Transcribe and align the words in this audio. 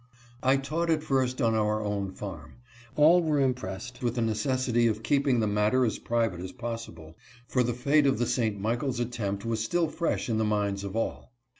I 0.41 0.57
taught 0.57 0.89
at 0.89 1.03
first 1.03 1.43
on 1.43 1.53
our 1.53 1.79
own 1.83 2.11
farm. 2.11 2.53
All 2.95 3.21
were 3.21 3.39
impressed 3.39 4.01
with 4.01 4.15
the 4.15 4.23
necessity 4.23 4.87
of 4.87 5.03
keeping 5.03 5.39
the 5.39 5.45
matter 5.45 5.85
as 5.85 5.99
private 5.99 6.39
as 6.39 6.51
possible, 6.51 7.15
for 7.47 7.61
the 7.61 7.75
fate 7.75 8.07
of 8.07 8.17
the 8.17 8.25
St. 8.25 8.59
Michaels 8.59 8.99
attempt 8.99 9.45
was 9.45 9.63
still 9.63 9.87
fresh 9.89 10.27
in 10.27 10.39
the 10.39 10.43
minds 10.43 10.83
of 10.83 10.95
all. 10.95 11.33